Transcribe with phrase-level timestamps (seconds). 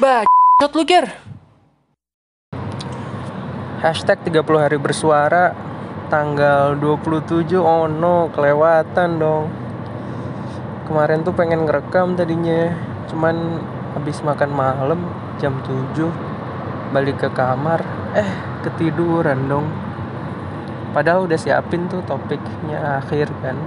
[0.00, 1.12] Bacot lu Ger.
[3.84, 5.52] Hashtag 30 hari bersuara
[6.08, 9.52] Tanggal 27 Oh no kelewatan dong.
[10.88, 12.72] Kemarin tuh pengen ngerekam tadinya
[13.12, 13.60] Cuman
[13.92, 15.04] habis makan malam
[15.36, 15.92] Jam 7
[16.96, 17.84] Balik ke kamar
[18.16, 18.30] Eh
[18.64, 19.68] ketiduran dong.
[20.96, 23.60] Padahal udah siapin tuh topiknya akhir kan.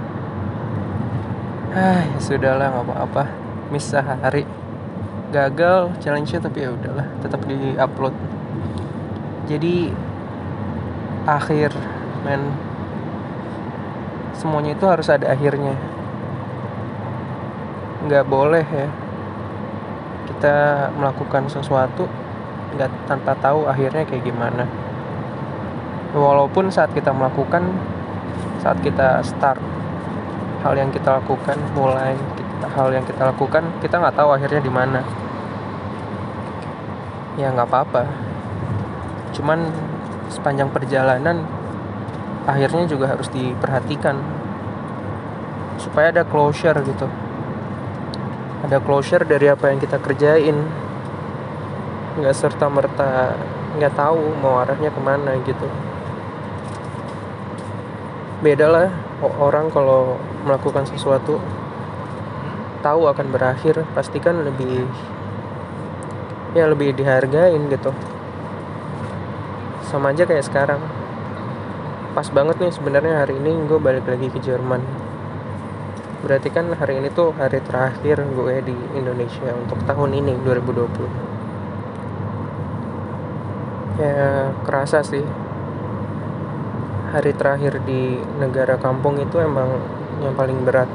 [1.78, 3.22] Ah ya sudahlah nggak apa-apa.
[3.70, 4.63] Miss sehari
[5.34, 8.14] gagal challenge-nya tapi ya udahlah tetap di upload
[9.44, 9.90] jadi
[11.28, 11.74] akhir
[12.24, 12.54] men
[14.36, 15.76] semuanya itu harus ada akhirnya.
[18.04, 18.88] Nggak boleh ya
[20.28, 20.56] kita
[20.96, 22.08] melakukan sesuatu
[22.76, 24.64] nggak tanpa tahu akhirnya kayak gimana.
[26.16, 27.68] Walaupun saat kita melakukan
[28.64, 29.60] saat kita start
[30.64, 32.16] hal yang kita lakukan mulai
[32.64, 35.04] hal yang kita lakukan kita nggak tahu akhirnya di mana
[37.34, 38.02] ya nggak apa-apa.
[39.34, 39.70] Cuman
[40.30, 41.42] sepanjang perjalanan
[42.46, 44.18] akhirnya juga harus diperhatikan.
[45.78, 47.06] Supaya ada closure gitu.
[48.64, 50.56] Ada closure dari apa yang kita kerjain.
[52.14, 53.34] Nggak serta merta
[53.74, 55.66] nggak tahu mau arahnya ke mana gitu.
[58.38, 58.88] Beda lah
[59.40, 61.40] orang kalau melakukan sesuatu
[62.84, 64.84] tahu akan berakhir pastikan lebih
[66.54, 67.90] ya lebih dihargain gitu.
[69.90, 70.80] Sama aja kayak sekarang.
[72.14, 74.80] Pas banget nih sebenarnya hari ini gue balik lagi ke Jerman.
[76.22, 81.34] Berarti kan hari ini tuh hari terakhir gue di Indonesia untuk tahun ini 2020
[84.00, 85.22] ya kerasa sih.
[87.14, 89.78] Hari terakhir di negara kampung itu emang
[90.18, 90.90] yang paling berat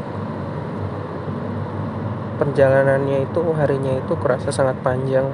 [2.39, 5.27] perjalanannya itu harinya itu kerasa sangat panjang.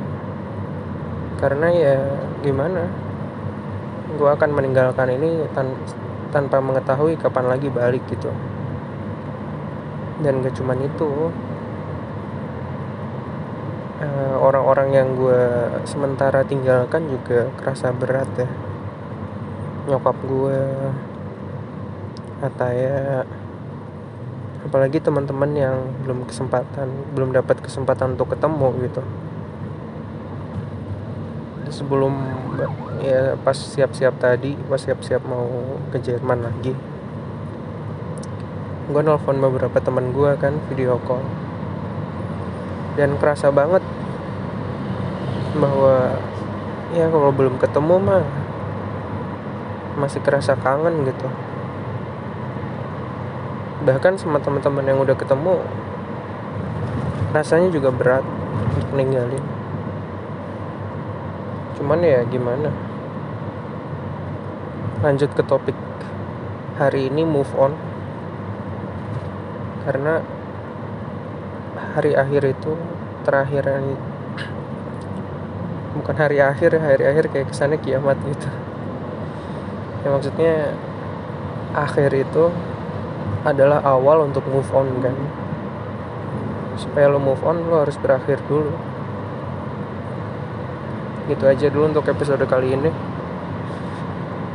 [1.38, 1.98] Karena ya
[2.42, 2.90] gimana?
[4.18, 5.78] Gue akan meninggalkan ini tan
[6.34, 8.34] tanpa mengetahui kapan lagi balik gitu.
[10.26, 11.30] Dan gak cuman itu.
[13.96, 15.42] Eh, orang-orang yang gue
[15.88, 18.50] sementara tinggalkan juga kerasa berat ya.
[19.88, 20.60] Nyokap gue
[22.76, 23.24] ya
[24.66, 29.02] apalagi teman-teman yang belum kesempatan belum dapat kesempatan untuk ketemu gitu.
[31.70, 32.14] Sebelum
[33.06, 36.74] ya pas siap-siap tadi pas siap-siap mau ke Jerman lagi.
[38.90, 41.22] Gue nelfon beberapa teman gue kan video call.
[42.98, 43.86] Dan kerasa banget
[45.56, 46.18] bahwa
[46.96, 48.24] ya kalau belum ketemu mah
[49.96, 51.28] masih kerasa kangen gitu
[53.86, 55.62] bahkan sama teman-teman yang udah ketemu
[57.38, 58.26] rasanya juga berat
[58.74, 59.46] untuk ninggalin.
[61.78, 62.74] Cuman ya gimana?
[65.06, 65.78] Lanjut ke topik
[66.82, 67.78] hari ini move on.
[69.86, 70.26] Karena
[71.94, 72.74] hari akhir itu
[73.22, 73.70] terakhir
[76.02, 78.50] bukan hari akhir hari akhir kayak kesannya kiamat gitu.
[80.02, 80.74] Ya maksudnya
[81.78, 82.50] akhir itu
[83.46, 85.16] adalah awal untuk move on kan.
[86.76, 88.74] Supaya lo move on lo harus berakhir dulu.
[91.30, 92.92] Gitu aja dulu untuk episode kali ini.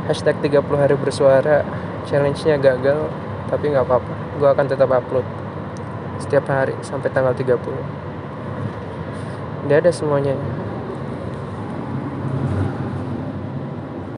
[0.07, 1.63] Hashtag 30 hari bersuara.
[2.07, 3.07] Challenge-nya gagal
[3.47, 4.13] tapi nggak apa-apa.
[4.39, 5.27] Gue akan tetap upload
[6.21, 7.57] setiap hari sampai tanggal 30
[9.61, 10.37] udah ada semuanya